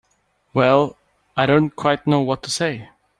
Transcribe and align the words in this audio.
Well—I 0.55 1.45
don't 1.45 1.75
quite 1.75 2.07
know 2.07 2.21
what 2.21 2.41
to 2.41 2.49
say. 2.49 2.89